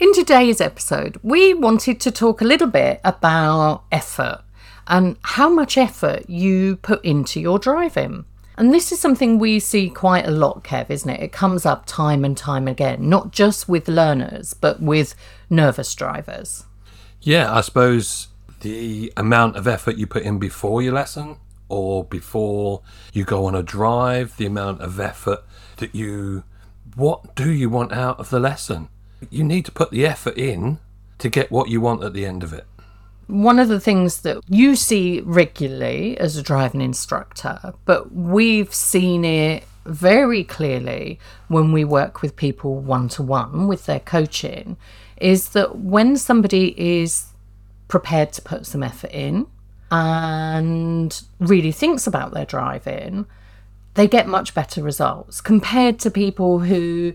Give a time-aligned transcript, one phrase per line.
[0.00, 4.40] In today's episode, we wanted to talk a little bit about effort
[4.86, 8.24] and how much effort you put into your driving.
[8.56, 11.20] And this is something we see quite a lot, Kev, isn't it?
[11.20, 15.14] It comes up time and time again, not just with learners, but with
[15.50, 16.64] nervous drivers.
[17.20, 18.28] Yeah, I suppose
[18.60, 21.36] the amount of effort you put in before your lesson
[21.68, 22.80] or before
[23.12, 25.44] you go on a drive, the amount of effort
[25.76, 26.44] that you.
[26.96, 28.88] What do you want out of the lesson?
[29.28, 30.78] You need to put the effort in
[31.18, 32.66] to get what you want at the end of it.
[33.26, 39.24] One of the things that you see regularly as a driving instructor, but we've seen
[39.24, 44.76] it very clearly when we work with people one to one with their coaching,
[45.18, 47.26] is that when somebody is
[47.88, 49.46] prepared to put some effort in
[49.90, 53.26] and really thinks about their driving,
[53.94, 57.12] they get much better results compared to people who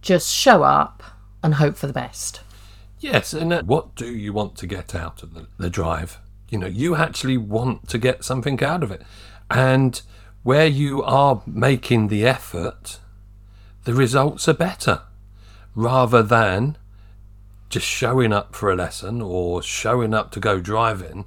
[0.00, 1.02] just show up
[1.42, 2.40] and hope for the best.
[3.00, 6.18] Yes, and uh, what do you want to get out of the, the drive?
[6.48, 9.02] You know, you actually want to get something out of it.
[9.50, 10.00] And
[10.42, 12.98] where you are making the effort,
[13.84, 15.02] the results are better
[15.74, 16.76] rather than
[17.68, 21.26] just showing up for a lesson or showing up to go driving.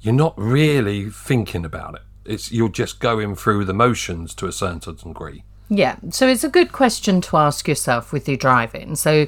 [0.00, 2.02] You're not really thinking about it.
[2.24, 5.44] It's you're just going through the motions to a certain degree.
[5.68, 8.94] Yeah, so it's a good question to ask yourself with your driving.
[8.94, 9.26] So,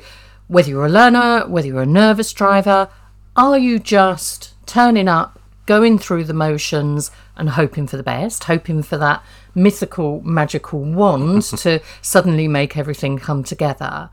[0.48, 2.88] whether you're a learner, whether you're a nervous driver,
[3.36, 8.82] are you just turning up, going through the motions, and hoping for the best, hoping
[8.82, 14.10] for that mythical, magical wand to suddenly make everything come together?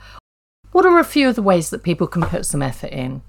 [0.71, 3.21] What are a few of the ways that people can put some effort in?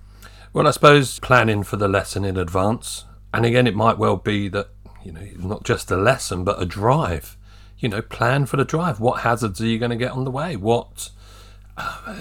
[0.53, 3.05] Well, I suppose planning for the lesson in advance.
[3.35, 4.69] And again, it might well be that,
[5.03, 7.37] you know, not just a lesson, but a drive.
[7.79, 9.01] You know, plan for the drive.
[9.01, 10.55] What hazards are you going to get on the way?
[10.55, 11.11] What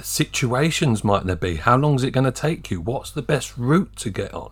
[0.02, 1.56] situations might there be?
[1.56, 2.82] How long is it going to take you?
[2.82, 4.52] What's the best route to get on?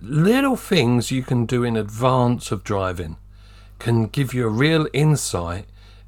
[0.00, 3.16] Little things you can do in advance of driving
[3.78, 5.66] can give you a real insight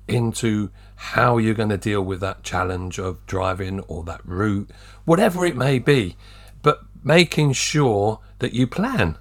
[0.09, 4.71] into how you're going to deal with that challenge of driving or that route,
[5.05, 6.17] whatever it may be.
[6.63, 9.19] But making sure that you plan.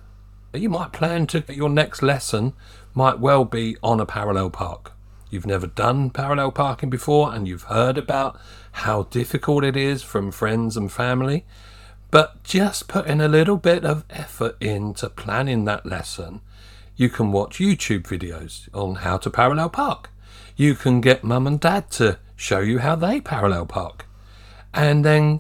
[0.54, 2.54] You might plan to your next lesson
[2.94, 4.94] might well be on a parallel park.
[5.30, 8.40] You've never done parallel parking before and you've heard about
[8.74, 11.46] how difficult it is from friends and family.
[12.12, 16.42] But just putting a little bit of effort into planning that lesson,
[16.96, 20.10] you can watch YouTube videos on how to parallel park
[20.56, 24.06] you can get mum and dad to show you how they parallel park.
[24.74, 25.40] And then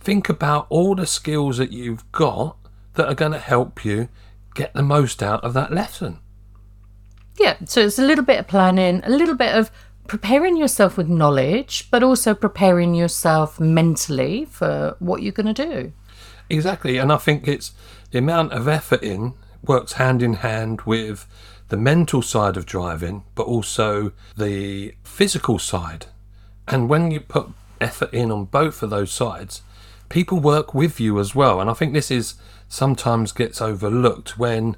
[0.00, 2.56] think about all the skills that you've got
[2.94, 4.08] that are going to help you
[4.54, 6.20] get the most out of that lesson.
[7.38, 9.70] Yeah, so it's a little bit of planning, a little bit of
[10.08, 15.92] preparing yourself with knowledge, but also preparing yourself mentally for what you're going to do.
[16.48, 17.72] Exactly, and I think it's
[18.10, 21.26] the amount of effort in works hand in hand with
[21.68, 26.06] the mental side of driving, but also the physical side.
[26.68, 27.48] And when you put
[27.80, 29.62] effort in on both of those sides,
[30.08, 31.60] people work with you as well.
[31.60, 32.34] And I think this is
[32.68, 34.76] sometimes gets overlooked when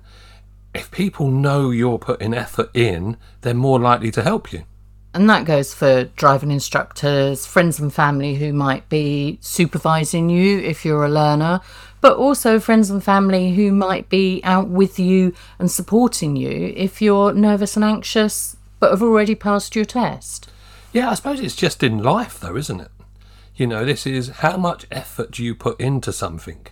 [0.75, 4.65] if people know you're putting effort in, they're more likely to help you.
[5.19, 10.85] And that goes for driving instructors, friends and family who might be supervising you if
[10.85, 11.61] you're a learner,
[12.01, 17.03] but also friends and family who might be out with you and supporting you if
[17.03, 20.49] you're nervous and anxious but have already passed your test.
[20.93, 22.93] Yeah, I suppose it's just in life though, isn't it?
[23.57, 26.65] You know, this is how much effort do you put into something?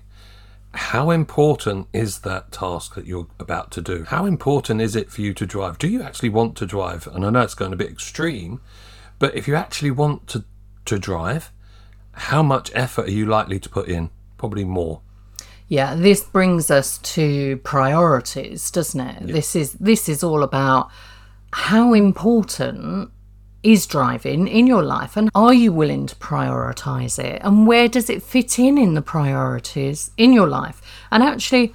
[0.77, 4.05] How important is that task that you're about to do?
[4.05, 5.79] How important is it for you to drive?
[5.79, 7.07] Do you actually want to drive?
[7.07, 8.61] And I know it's going a bit extreme,
[9.19, 10.45] but if you actually want to,
[10.85, 11.51] to drive,
[12.13, 14.11] how much effort are you likely to put in?
[14.37, 15.01] Probably more.
[15.69, 19.23] Yeah, this brings us to priorities, doesn't it?
[19.23, 19.33] Yeah.
[19.33, 20.91] This is this is all about
[21.53, 23.11] how important
[23.63, 28.09] is driving in your life and are you willing to prioritize it and where does
[28.09, 30.81] it fit in in the priorities in your life?
[31.11, 31.75] And actually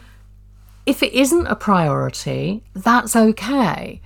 [0.86, 4.02] if it isn't a priority, that's okay.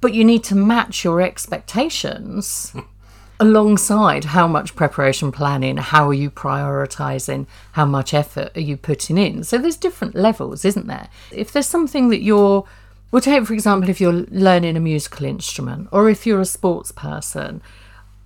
[0.00, 2.74] But you need to match your expectations
[3.40, 9.18] alongside how much preparation planning, how are you prioritizing, how much effort are you putting
[9.18, 9.42] in.
[9.42, 11.08] So there's different levels, isn't there?
[11.32, 12.64] If there's something that you're
[13.12, 16.90] We'll take, for example, if you're learning a musical instrument or if you're a sports
[16.92, 17.62] person,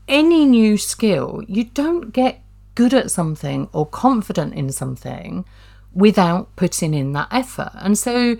[0.06, 2.42] any new skill, you don't get
[2.76, 5.44] good at something or confident in something
[5.92, 7.72] without putting in that effort.
[7.74, 8.36] And so,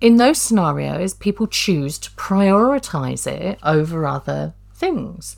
[0.00, 5.36] in those scenarios, people choose to prioritize it over other things.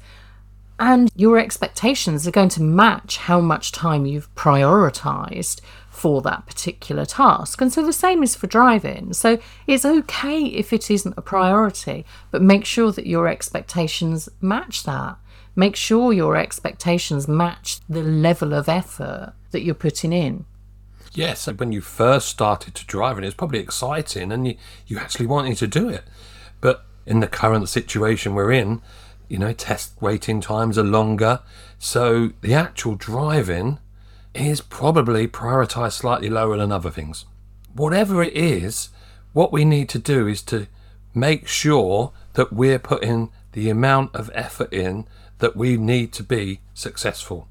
[0.79, 7.05] And your expectations are going to match how much time you've prioritized for that particular
[7.05, 7.61] task.
[7.61, 9.13] And so the same is for driving.
[9.13, 14.83] So it's okay if it isn't a priority, but make sure that your expectations match
[14.83, 15.17] that.
[15.57, 20.45] Make sure your expectations match the level of effort that you're putting in.
[21.13, 24.57] Yes, when you first started to drive, and it's probably exciting and you,
[24.89, 26.03] you actually wanted to do it.
[26.61, 28.83] But in the current situation we're in,
[29.29, 31.41] you know, test waiting times are longer.
[31.79, 33.79] So the actual driving
[34.35, 37.25] is probably prioritized slightly lower than other things.
[37.73, 38.91] Whatever it is,
[39.33, 40.67] what we need to do is to
[41.15, 45.07] make sure that we're putting the amount of effort in
[45.39, 47.49] that we need to be successful.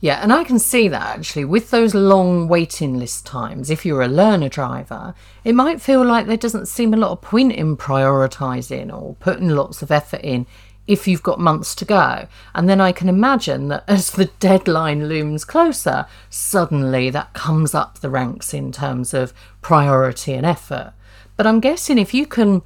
[0.00, 3.68] Yeah, and I can see that actually with those long waiting list times.
[3.68, 5.12] If you're a learner driver,
[5.42, 9.48] it might feel like there doesn't seem a lot of point in prioritizing or putting
[9.48, 10.46] lots of effort in
[10.88, 12.26] if you've got months to go.
[12.54, 18.00] And then I can imagine that as the deadline looms closer, suddenly that comes up
[18.00, 19.32] the ranks in terms of
[19.62, 20.94] priority and effort.
[21.36, 22.62] But I'm guessing if you can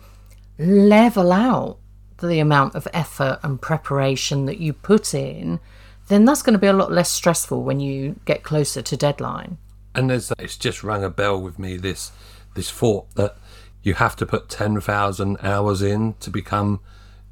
[0.58, 1.78] level out
[2.20, 5.58] the amount of effort and preparation that you put in,
[6.06, 9.58] then that's going to be a lot less stressful when you get closer to deadline.
[9.94, 12.12] And there's it's just rang a bell with me this
[12.54, 13.36] this thought that
[13.82, 16.80] you have to put 10,000 hours in to become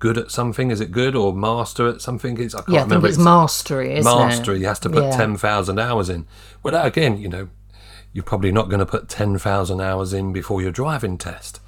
[0.01, 0.71] good at something.
[0.73, 2.41] Is it good or master at something?
[2.41, 3.07] It's, I can't yeah, I remember.
[3.07, 4.17] think it's mastery, isn't it?
[4.17, 4.57] mastery.
[4.57, 4.61] it?
[4.61, 5.17] You has to put Yeah.
[5.17, 6.27] 10,000 hours in.
[6.63, 7.49] Well, that, again, you know,
[8.13, 11.61] you're probably not going to put 10,000 hours in before your driving test.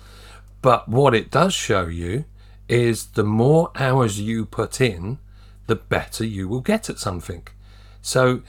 [0.61, 2.25] But what it does show you
[2.69, 5.19] is the more hours you put in,
[5.67, 7.47] the better you will get at something.
[8.01, 8.43] So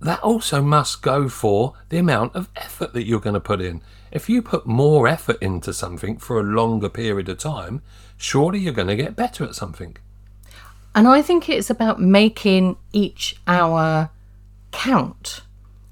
[0.00, 3.82] that also must go for the amount of effort that you're going to put in.
[4.12, 7.82] If you put more effort into something for a longer period of time,
[8.20, 9.96] surely you're going to get better at something.
[10.94, 14.10] And I think it's about making each hour
[14.72, 15.40] count,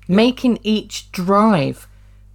[0.06, 1.88] making each drive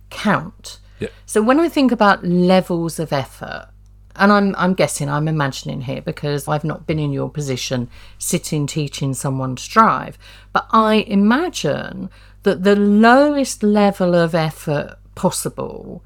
[0.10, 0.80] count.
[1.00, 1.10] Yeah.
[1.26, 3.68] So when I think about levels of effort,
[4.16, 8.68] and I'm I'm guessing I'm imagining here because I've not been in your position sitting
[8.68, 10.18] teaching someone to drive,
[10.54, 12.10] but I imagine
[12.44, 16.04] that the lowest level of effort possible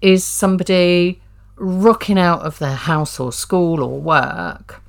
[0.00, 1.20] is somebody
[1.56, 4.82] rocking out of their house or school or work.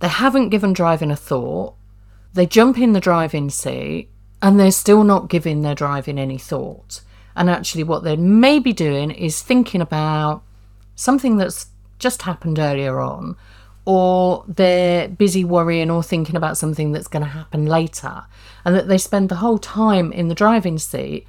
[0.00, 1.74] They haven't given driving a thought.
[2.32, 4.08] They jump in the driving seat
[4.42, 7.02] and they're still not giving their driving any thought.
[7.36, 10.42] And actually, what they may be doing is thinking about
[10.94, 11.66] something that's
[11.98, 13.36] just happened earlier on,
[13.84, 18.24] or they're busy worrying or thinking about something that's going to happen later,
[18.64, 21.26] and that they spend the whole time in the driving seat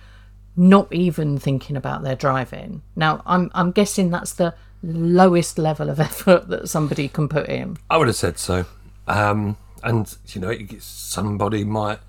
[0.56, 2.82] not even thinking about their driving.
[2.96, 4.54] Now, I'm I'm guessing that's the
[4.84, 7.78] lowest level of effort that somebody can put in.
[7.90, 8.66] I would have said so.
[9.08, 12.00] Um, and, you know, somebody might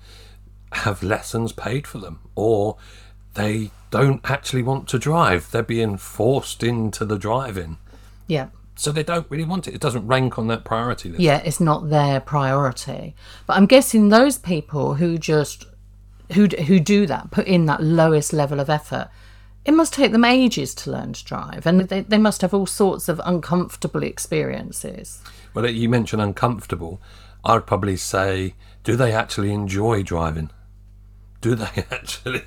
[0.71, 2.77] have lessons paid for them, or
[3.33, 5.51] they don't actually want to drive.
[5.51, 7.77] They're being forced into the driving.
[8.27, 8.49] Yeah.
[8.75, 9.75] So they don't really want it.
[9.75, 11.21] It doesn't rank on that priority list.
[11.21, 13.15] Yeah, it's not their priority.
[13.45, 15.65] But I'm guessing those people who just
[16.33, 19.09] who who do that, put in that lowest level of effort,
[19.65, 22.65] it must take them ages to learn to drive, and they, they must have all
[22.65, 25.21] sorts of uncomfortable experiences.
[25.53, 27.01] Well, you mentioned uncomfortable.
[27.45, 30.49] I'd probably say, do they actually enjoy driving?
[31.41, 32.43] Do they actually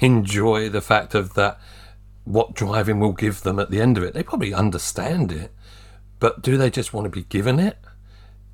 [0.00, 1.60] enjoy the fact of that?
[2.24, 4.14] What driving will give them at the end of it?
[4.14, 5.52] They probably understand it,
[6.18, 7.78] but do they just want to be given it?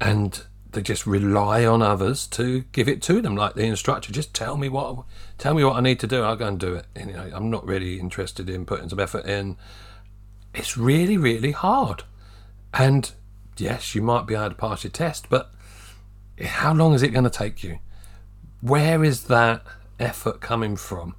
[0.00, 0.42] And
[0.76, 4.12] they just rely on others to give it to them, like the instructor.
[4.12, 5.04] Just tell me what,
[5.38, 6.23] tell me what I need to do.
[6.23, 6.85] I'll go and do it.
[6.95, 9.56] And, you know, I'm not really interested in putting some effort in.
[10.54, 12.04] It's really, really hard.
[12.75, 13.11] And
[13.56, 15.50] yes, you might be able to pass your test, but
[16.45, 17.78] how long is it going to take you?
[18.61, 19.62] Where is that
[19.99, 21.16] effort coming from?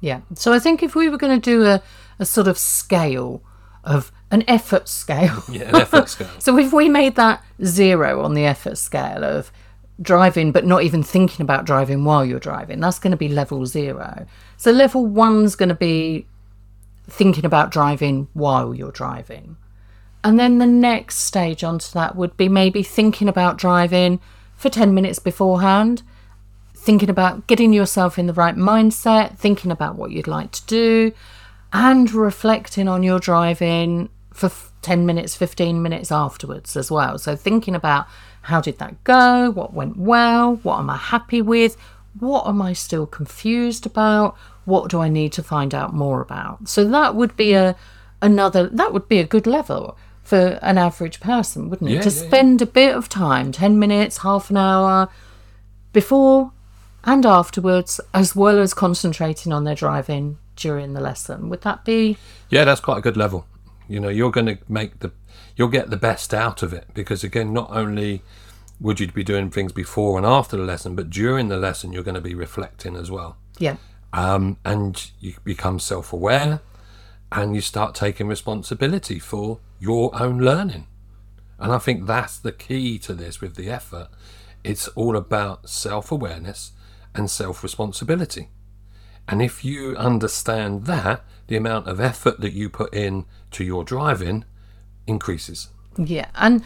[0.00, 0.22] Yeah.
[0.34, 1.80] So I think if we were going to do a,
[2.18, 3.44] a sort of scale
[3.84, 5.42] of an effort scale.
[5.50, 6.28] Yeah, an effort scale.
[6.38, 9.50] So if we made that zero on the effort scale of
[10.00, 13.66] driving but not even thinking about driving while you're driving, that's going to be level
[13.66, 14.26] zero.
[14.56, 16.26] So level one's going to be
[17.08, 19.56] thinking about driving while you're driving.
[20.22, 24.20] And then the next stage onto that would be maybe thinking about driving
[24.54, 26.02] for 10 minutes beforehand,
[26.74, 31.12] thinking about getting yourself in the right mindset, thinking about what you'd like to do,
[31.72, 37.18] and reflecting on your driving for f- 10 minutes, 15 minutes afterwards as well.
[37.18, 38.06] So thinking about
[38.42, 39.50] how did that go?
[39.50, 40.56] What went well?
[40.56, 41.76] What am I happy with?
[42.18, 44.36] What am I still confused about?
[44.64, 46.68] What do I need to find out more about?
[46.68, 47.76] So that would be a
[48.22, 51.94] another that would be a good level for an average person, wouldn't it?
[51.94, 52.28] Yeah, to yeah, yeah.
[52.28, 55.08] spend a bit of time, 10 minutes, half an hour
[55.92, 56.52] before
[57.04, 61.48] and afterwards, as well as concentrating on their driving during the lesson.
[61.48, 62.16] Would that be
[62.50, 63.46] Yeah, that's quite a good level.
[63.90, 65.10] You know, you're going to make the,
[65.56, 68.22] you'll get the best out of it because again, not only
[68.80, 72.04] would you be doing things before and after the lesson, but during the lesson, you're
[72.04, 73.36] going to be reflecting as well.
[73.58, 73.76] yeah.
[74.12, 76.60] Um, and you become self aware
[77.30, 80.86] and you start taking responsibility for your own learning.
[81.58, 84.08] And I think that's the key to this with the effort.
[84.64, 86.72] It's all about self awareness
[87.14, 88.48] and self responsibility.
[89.30, 93.84] And if you understand that, the amount of effort that you put in to your
[93.84, 94.44] driving
[95.06, 95.68] increases.
[95.96, 96.62] Yeah, and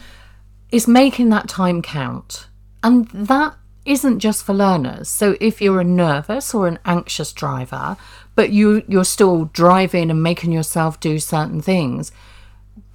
[0.71, 2.47] it's making that time count.
[2.83, 3.55] And that
[3.85, 5.09] isn't just for learners.
[5.09, 7.97] So if you're a nervous or an anxious driver,
[8.33, 12.11] but you you're still driving and making yourself do certain things,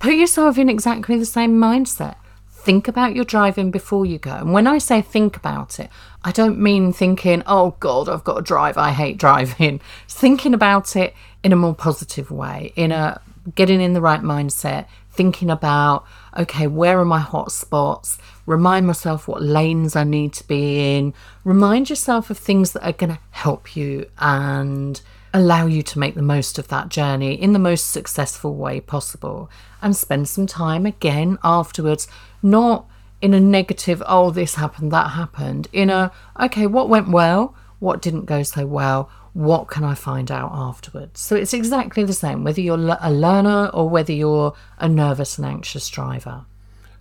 [0.00, 2.16] put yourself in exactly the same mindset.
[2.62, 4.34] Think about your driving before you go.
[4.34, 5.88] And when I say think about it,
[6.22, 9.80] I don't mean thinking, oh God, I've got to drive, I hate driving.
[10.08, 13.20] Thinking about it in a more positive way, in a
[13.54, 16.04] getting in the right mindset, thinking about,
[16.36, 18.18] okay, where are my hot spots?
[18.44, 21.14] Remind myself what lanes I need to be in.
[21.44, 25.00] Remind yourself of things that are going to help you and
[25.32, 29.50] allow you to make the most of that journey in the most successful way possible.
[29.82, 32.08] And spend some time again afterwards,
[32.42, 32.86] not
[33.20, 36.10] in a negative, oh, this happened, that happened, in a,
[36.40, 37.54] okay, what went well?
[37.78, 39.10] What didn't go so well?
[39.32, 41.20] What can I find out afterwards?
[41.20, 45.46] So it's exactly the same, whether you're a learner or whether you're a nervous and
[45.46, 46.44] anxious driver.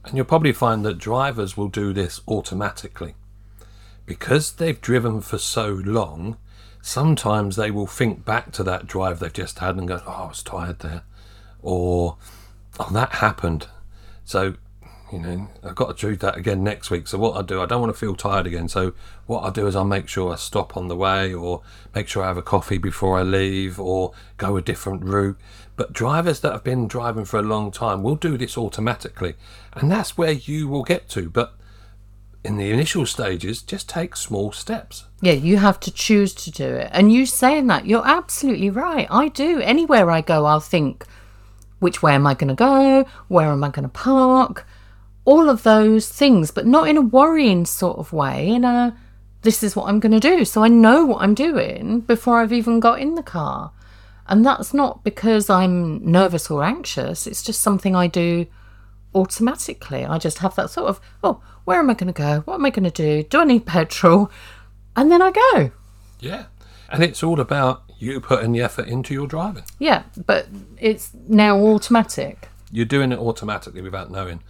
[0.05, 3.15] And you'll probably find that drivers will do this automatically.
[4.05, 6.38] Because they've driven for so long,
[6.81, 10.27] sometimes they will think back to that drive they've just had and go, oh, I
[10.27, 11.03] was tired there.
[11.62, 12.17] Or,
[12.79, 13.67] oh, that happened.
[14.24, 14.55] So,
[15.12, 17.07] you know, I've got to do that again next week.
[17.07, 18.67] So, what I do, I don't want to feel tired again.
[18.67, 18.93] So,
[19.25, 21.62] what I do is I'll make sure I stop on the way or
[21.95, 25.38] make sure I have a coffee before I leave or go a different route.
[25.75, 29.36] But drivers that have been driving for a long time will do this automatically.
[29.74, 31.29] And that's where you will get to.
[31.29, 31.55] But
[32.43, 35.05] in the initial stages, just take small steps.
[35.22, 36.89] Yeah, you have to choose to do it.
[36.93, 39.08] And you saying that, you're absolutely right.
[39.10, 39.60] I do.
[39.60, 41.05] Anywhere I go, I'll think,
[41.79, 43.05] which way am I going to go?
[43.27, 44.65] Where am I going to park?
[45.25, 48.98] All of those things, but not in a worrying sort of way, in a
[49.41, 50.43] this is what I'm going to do.
[50.43, 53.72] So I know what I'm doing before I've even got in the car.
[54.27, 58.48] And that's not because I'm nervous or anxious, it's just something I do
[59.13, 60.05] automatically.
[60.05, 62.41] I just have that sort of, oh, where am I going to go?
[62.41, 63.23] What am I going to do?
[63.23, 64.31] Do I need petrol?
[64.95, 65.71] And then I go.
[66.19, 66.45] Yeah.
[66.89, 69.63] And it's all about you putting the effort into your driving.
[69.77, 70.47] Yeah, but
[70.79, 72.47] it's now automatic.
[72.71, 74.41] You're doing it automatically without knowing.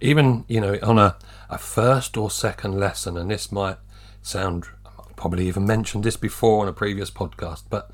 [0.00, 1.16] Even, you know, on a,
[1.50, 3.76] a first or second lesson, and this might
[4.22, 7.90] sound, I've probably even mentioned this before on a previous podcast, but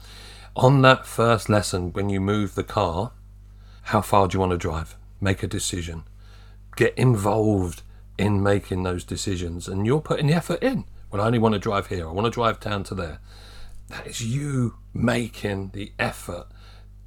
[0.56, 3.12] on that first lesson, when you move the car,
[3.82, 4.96] how far do you want to drive?
[5.20, 6.04] Make a decision.
[6.76, 7.82] Get involved
[8.16, 10.84] in making those decisions, and you're putting the effort in.
[11.10, 12.08] Well, I only want to drive here.
[12.08, 13.20] I want to drive down to there.
[13.88, 16.46] That is you making the effort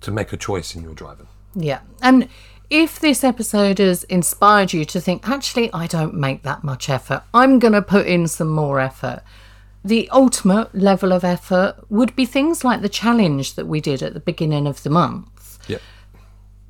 [0.02, 1.28] to make a choice in your driving.
[1.54, 1.82] Yeah.
[2.02, 2.28] And
[2.70, 7.24] if this episode has inspired you to think, actually, I don't make that much effort,
[7.34, 9.22] I'm going to put in some more effort.
[9.84, 14.14] The ultimate level of effort would be things like the challenge that we did at
[14.14, 15.82] the beginning of the month, Yep.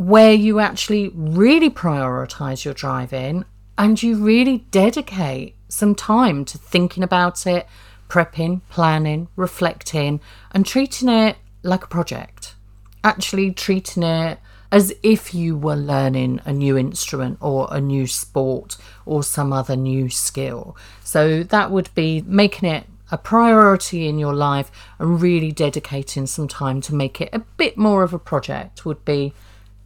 [0.08, 3.46] Where you actually really prioritize your driving
[3.78, 7.68] and you really dedicate some time to thinking about it,
[8.10, 10.20] prepping, planning, reflecting,
[10.52, 12.56] and treating it like a project.
[13.04, 14.40] Actually, treating it
[14.72, 19.76] as if you were learning a new instrument or a new sport or some other
[19.76, 20.76] new skill.
[21.04, 26.48] So that would be making it a priority in your life and really dedicating some
[26.48, 29.34] time to make it a bit more of a project would be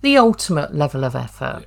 [0.06, 1.66] the ultimate level of effort.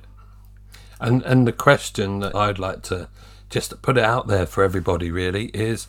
[1.01, 3.09] And and the question that I'd like to
[3.49, 5.87] just put it out there for everybody really is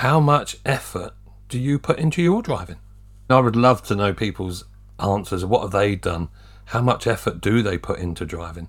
[0.00, 1.12] how much effort
[1.50, 2.76] do you put into your driving?
[3.28, 4.64] I would love to know people's
[4.98, 5.44] answers.
[5.44, 6.30] What have they done?
[6.66, 8.68] How much effort do they put into driving?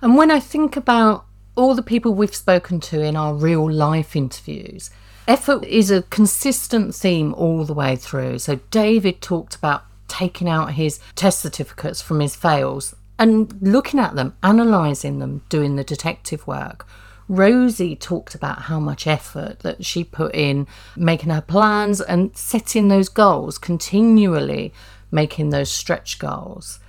[0.00, 1.24] And when I think about
[1.56, 4.90] all the people we've spoken to in our real life interviews,
[5.26, 8.38] effort is a consistent theme all the way through.
[8.38, 14.14] So David talked about taking out his test certificates from his fails and looking at
[14.14, 16.86] them, analysing them, doing the detective work.
[17.28, 22.88] Rosie talked about how much effort that she put in making her plans and setting
[22.88, 24.72] those goals, continually
[25.10, 26.80] making those stretch goals.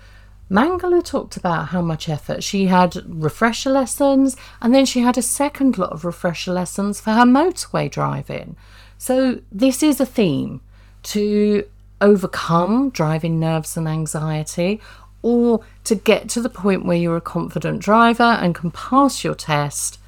[0.50, 5.22] Mangala talked about how much effort she had refresher lessons and then she had a
[5.22, 8.56] second lot of refresher lessons for her motorway driving.
[8.98, 10.62] So, this is a theme
[11.04, 11.66] to
[12.01, 14.82] overcome driving nerves and anxiety
[15.22, 19.36] or to get to the point where you're a confident driver and can pass your
[19.36, 20.00] test.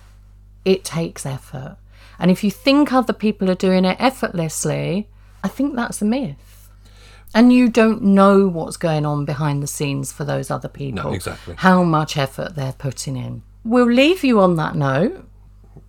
[0.64, 1.78] It takes effort.
[2.18, 5.08] And if you think other people are doing it effortlessly,
[5.44, 6.70] I think that's a myth.
[7.34, 11.04] And you don't know what's going on behind the scenes for those other people.
[11.04, 11.56] No, exactly.
[11.58, 13.42] How much effort they're putting in.
[13.64, 15.26] We'll leave you on that note.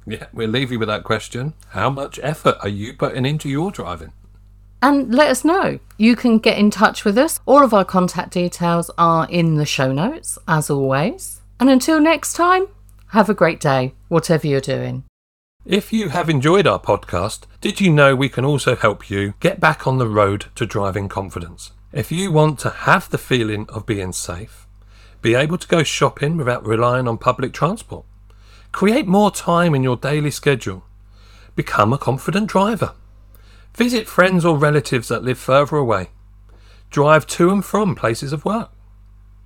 [0.06, 1.54] Yeah, we'll leave you with that question.
[1.70, 4.12] How much effort are you putting into your driving?
[4.82, 5.78] And let us know.
[5.96, 7.38] You can get in touch with us.
[7.46, 11.40] All of our contact details are in the show notes, as always.
[11.60, 12.66] And until next time,
[13.10, 15.04] have a great day, whatever you're doing.
[15.64, 19.60] If you have enjoyed our podcast, did you know we can also help you get
[19.60, 21.70] back on the road to driving confidence?
[21.92, 24.66] If you want to have the feeling of being safe,
[25.20, 28.04] be able to go shopping without relying on public transport,
[28.72, 30.82] create more time in your daily schedule,
[31.54, 32.94] become a confident driver,
[33.74, 36.10] visit friends or relatives that live further away,
[36.90, 38.70] drive to and from places of work,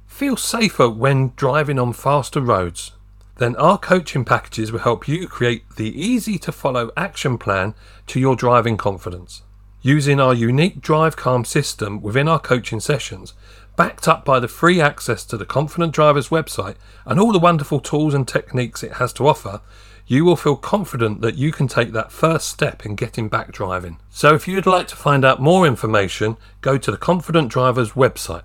[0.07, 2.93] feel safer when driving on faster roads.
[3.39, 7.75] Then our coaching packages will help you create the easy to follow action plan
[8.07, 9.43] to your driving confidence.
[9.83, 13.35] Using our unique Drive Calm system within our coaching sessions,
[13.77, 17.79] backed up by the free access to the Confident Drivers website and all the wonderful
[17.79, 19.61] tools and techniques it has to offer,
[20.07, 23.99] you will feel confident that you can take that first step in getting back driving.
[24.09, 28.43] So if you'd like to find out more information, go to the Confident Drivers website.